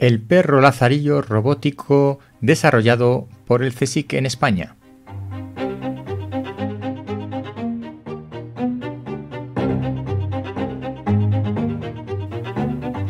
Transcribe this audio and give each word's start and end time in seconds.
el 0.00 0.18
perro 0.18 0.62
lazarillo 0.62 1.20
robótico 1.20 2.20
desarrollado 2.40 3.28
por 3.46 3.62
el 3.62 3.74
CSIC 3.74 4.14
en 4.14 4.24
España. 4.24 4.76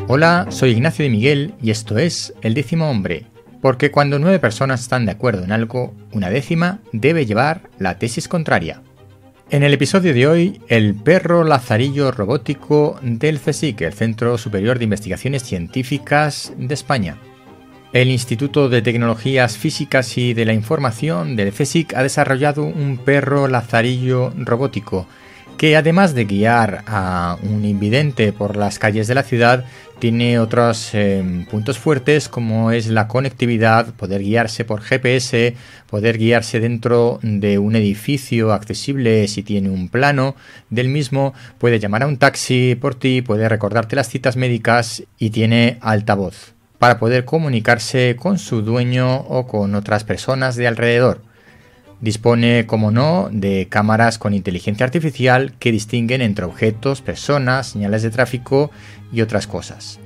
Hola, 0.08 0.48
soy 0.50 0.70
Ignacio 0.70 1.04
de 1.04 1.10
Miguel 1.10 1.54
y 1.62 1.70
esto 1.70 1.96
es 1.96 2.34
El 2.42 2.54
décimo 2.54 2.90
hombre, 2.90 3.26
porque 3.62 3.92
cuando 3.92 4.18
nueve 4.18 4.40
personas 4.40 4.80
están 4.80 5.06
de 5.06 5.12
acuerdo 5.12 5.44
en 5.44 5.52
algo, 5.52 5.94
una 6.12 6.28
décima 6.28 6.80
debe 6.92 7.24
llevar 7.24 7.70
la 7.78 8.00
tesis 8.00 8.26
contraria. 8.26 8.82
En 9.52 9.64
el 9.64 9.74
episodio 9.74 10.14
de 10.14 10.28
hoy, 10.28 10.60
el 10.68 10.94
perro 10.94 11.42
lazarillo 11.42 12.12
robótico 12.12 13.00
del 13.02 13.40
CSIC, 13.40 13.80
el 13.80 13.92
Centro 13.92 14.38
Superior 14.38 14.78
de 14.78 14.84
Investigaciones 14.84 15.42
Científicas 15.42 16.52
de 16.56 16.72
España. 16.72 17.16
El 17.92 18.10
Instituto 18.10 18.68
de 18.68 18.80
Tecnologías 18.80 19.56
Físicas 19.56 20.16
y 20.16 20.34
de 20.34 20.44
la 20.44 20.52
Información 20.52 21.34
del 21.34 21.52
CSIC 21.52 21.94
ha 21.94 22.04
desarrollado 22.04 22.62
un 22.62 22.98
perro 22.98 23.48
lazarillo 23.48 24.32
robótico 24.36 25.08
que 25.60 25.76
además 25.76 26.14
de 26.14 26.24
guiar 26.24 26.84
a 26.86 27.36
un 27.42 27.66
invidente 27.66 28.32
por 28.32 28.56
las 28.56 28.78
calles 28.78 29.08
de 29.08 29.14
la 29.14 29.22
ciudad, 29.22 29.66
tiene 29.98 30.38
otros 30.38 30.94
em, 30.94 31.44
puntos 31.44 31.78
fuertes 31.78 32.30
como 32.30 32.70
es 32.70 32.86
la 32.86 33.08
conectividad, 33.08 33.92
poder 33.92 34.22
guiarse 34.22 34.64
por 34.64 34.80
GPS, 34.80 35.54
poder 35.86 36.16
guiarse 36.16 36.60
dentro 36.60 37.20
de 37.22 37.58
un 37.58 37.76
edificio 37.76 38.54
accesible 38.54 39.28
si 39.28 39.42
tiene 39.42 39.68
un 39.68 39.90
plano 39.90 40.34
del 40.70 40.88
mismo, 40.88 41.34
puede 41.58 41.78
llamar 41.78 42.04
a 42.04 42.06
un 42.06 42.16
taxi 42.16 42.74
por 42.74 42.94
ti, 42.94 43.20
puede 43.20 43.46
recordarte 43.46 43.96
las 43.96 44.08
citas 44.08 44.36
médicas 44.36 45.02
y 45.18 45.28
tiene 45.28 45.76
altavoz 45.82 46.54
para 46.78 46.98
poder 46.98 47.26
comunicarse 47.26 48.16
con 48.18 48.38
su 48.38 48.62
dueño 48.62 49.14
o 49.14 49.46
con 49.46 49.74
otras 49.74 50.04
personas 50.04 50.56
de 50.56 50.68
alrededor. 50.68 51.20
Dispone, 52.00 52.66
como 52.66 52.90
no, 52.90 53.28
de 53.30 53.66
cámaras 53.68 54.18
con 54.18 54.32
inteligencia 54.32 54.86
artificial 54.86 55.52
que 55.58 55.72
distinguen 55.72 56.22
entre 56.22 56.46
objetos, 56.46 57.02
personas, 57.02 57.68
señales 57.68 58.02
de 58.02 58.10
tráfico 58.10 58.70
y 59.12 59.20
otras 59.20 59.46
cosas. 59.46 60.00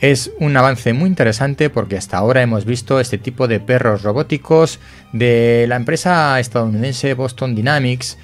Es 0.00 0.30
un 0.38 0.56
avance 0.56 0.92
muy 0.92 1.08
interesante 1.08 1.70
porque 1.70 1.96
hasta 1.96 2.18
ahora 2.18 2.40
hemos 2.40 2.64
visto 2.64 3.00
este 3.00 3.18
tipo 3.18 3.48
de 3.48 3.58
perros 3.58 4.02
robóticos 4.02 4.78
de 5.12 5.66
la 5.68 5.76
empresa 5.76 6.38
estadounidense 6.38 7.14
Boston 7.14 7.56
Dynamics 7.56 8.16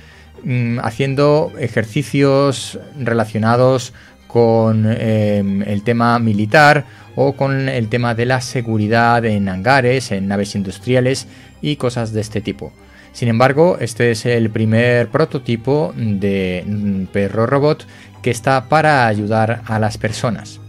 mm, 0.45 0.79
haciendo 0.79 1.53
ejercicios 1.59 2.79
relacionados 2.97 3.93
con 4.29 4.87
em, 4.89 5.63
el 5.63 5.83
tema 5.83 6.19
militar 6.21 6.87
o 7.17 7.35
con 7.35 7.69
el 7.69 7.89
tema 7.89 8.15
de 8.15 8.27
la 8.27 8.41
seguridad 8.41 9.25
en 9.25 9.49
hangares, 9.49 10.13
en 10.13 10.29
naves 10.29 10.55
industriales 10.55 11.27
y 11.61 11.77
cosas 11.77 12.13
de 12.13 12.21
este 12.21 12.41
tipo. 12.41 12.73
Sin 13.15 13.29
embargo, 13.29 13.79
este 13.81 14.11
es 14.11 14.27
el 14.27 14.51
primer 14.51 15.09
prototipo 15.09 15.95
de 15.97 17.07
perro 17.13 17.47
robot 17.47 17.87
que 18.23 18.33
está 18.33 18.69
para 18.69 19.07
ayudar 19.07 19.63
a 19.67 19.79
las 19.79 19.99
personas. 19.99 20.61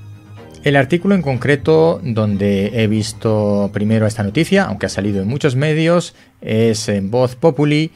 El 0.64 0.76
artículo 0.76 1.16
en 1.16 1.24
concreto 1.24 2.00
donde 2.04 2.84
he 2.84 2.86
visto 2.86 3.72
primero 3.74 4.06
esta 4.06 4.22
noticia, 4.22 4.66
aunque 4.66 4.86
ha 4.86 4.90
salido 4.90 5.24
en 5.24 5.28
muchos 5.28 5.56
medios, 5.56 6.14
es 6.42 6.88
en 6.88 7.10
Voz 7.10 7.36
Populi 7.36 7.92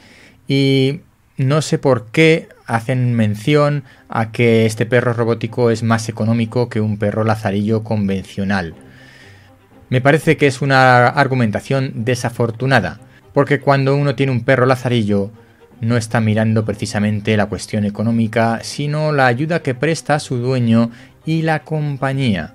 y 0.48 1.00
no 1.36 1.62
sé 1.62 1.78
por 1.78 2.06
qué 2.06 2.48
hacen 2.66 3.14
mención 3.14 3.84
a 4.08 4.32
que 4.32 4.66
este 4.66 4.84
perro 4.84 5.12
robótico 5.12 5.70
es 5.70 5.84
más 5.84 6.08
económico 6.08 6.68
que 6.68 6.80
un 6.80 6.98
perro 6.98 7.22
lazarillo 7.22 7.84
convencional. 7.84 8.74
Me 9.90 10.00
parece 10.00 10.36
que 10.36 10.48
es 10.48 10.60
una 10.60 11.06
argumentación 11.06 12.04
desafortunada 12.04 12.98
porque 13.32 13.60
cuando 13.60 13.96
uno 13.96 14.14
tiene 14.14 14.32
un 14.32 14.44
perro 14.44 14.66
lazarillo, 14.66 15.30
no 15.80 15.96
está 15.96 16.20
mirando 16.20 16.64
precisamente 16.64 17.36
la 17.36 17.46
cuestión 17.46 17.84
económica, 17.84 18.60
sino 18.62 19.12
la 19.12 19.26
ayuda 19.26 19.62
que 19.62 19.74
presta 19.74 20.14
a 20.14 20.20
su 20.20 20.36
dueño 20.36 20.90
y 21.24 21.42
la 21.42 21.64
compañía. 21.64 22.54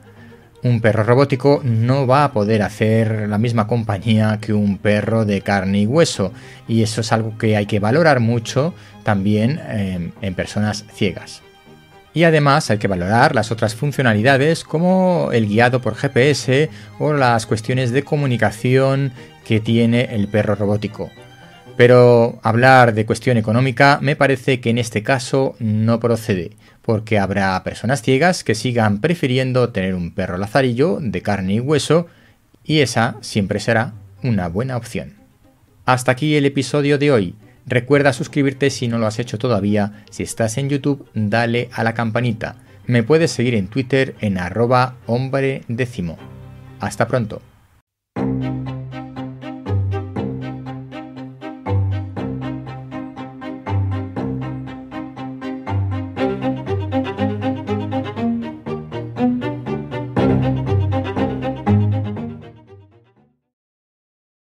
Un 0.64 0.82
perro 0.82 1.04
robótico 1.04 1.62
no 1.64 2.08
va 2.08 2.24
a 2.24 2.32
poder 2.32 2.64
hacer 2.64 3.30
la 3.30 3.38
misma 3.38 3.68
compañía 3.68 4.40
que 4.42 4.54
un 4.54 4.78
perro 4.78 5.26
de 5.26 5.42
carne 5.42 5.82
y 5.82 5.86
hueso, 5.86 6.34
y 6.68 6.82
eso 6.82 7.02
es 7.02 7.12
algo 7.12 7.38
que 7.38 7.56
hay 7.56 7.68
que 7.68 7.80
valorar 7.80 8.20
mucho 8.20 8.74
también 9.04 9.60
eh, 9.68 10.12
en 10.22 10.34
personas 10.34 10.86
ciegas. 10.94 11.45
Y 12.16 12.24
además 12.24 12.72
hay 12.72 12.78
que 12.78 12.88
valorar 12.88 13.36
las 13.36 13.52
otras 13.52 13.76
funcionalidades 13.76 14.64
como 14.64 15.30
el 15.34 15.48
guiado 15.48 15.82
por 15.82 15.96
GPS 15.96 16.70
o 16.98 17.14
las 17.14 17.46
cuestiones 17.46 17.92
de 17.92 18.04
comunicación 18.04 19.12
que 19.44 19.60
tiene 19.60 20.16
el 20.16 20.30
perro 20.30 20.56
robótico. 20.56 21.12
Pero 21.76 22.40
hablar 22.42 22.94
de 22.94 23.06
cuestión 23.06 23.36
económica 23.36 24.00
me 24.02 24.16
parece 24.16 24.62
que 24.62 24.70
en 24.70 24.78
este 24.78 25.04
caso 25.04 25.58
no 25.60 26.00
procede, 26.00 26.52
porque 26.82 27.20
habrá 27.20 27.62
personas 27.64 28.02
ciegas 28.02 28.46
que 28.46 28.56
sigan 28.56 29.02
prefiriendo 29.02 29.70
tener 29.70 29.94
un 29.94 30.12
perro 30.12 30.38
lazarillo 30.38 31.00
de 31.02 31.22
carne 31.22 31.56
y 31.56 31.60
hueso, 31.60 32.08
y 32.64 32.80
esa 32.80 33.18
siempre 33.20 33.60
será 33.60 33.92
una 34.24 34.48
buena 34.48 34.78
opción. 34.78 35.16
Hasta 35.84 36.14
aquí 36.14 36.36
el 36.36 36.46
episodio 36.46 36.98
de 36.98 37.12
hoy. 37.12 37.36
Recuerda 37.68 38.14
suscribirte 38.14 38.70
si 38.70 38.88
no 38.88 39.00
lo 39.00 39.08
has 39.08 39.20
hecho 39.20 39.38
todavía. 39.38 40.04
Si 40.12 40.24
estás 40.24 40.58
en 40.58 40.70
YouTube, 40.70 41.08
dale 41.14 41.70
a 41.74 41.84
la 41.84 41.94
campanita. 41.94 42.58
Me 42.86 43.02
puedes 43.02 43.32
seguir 43.32 43.56
en 43.56 43.68
Twitter 43.68 44.16
en 44.22 44.38
arroba 44.38 44.98
hombre. 45.08 45.64
Hasta 46.80 47.08
pronto. 47.08 47.42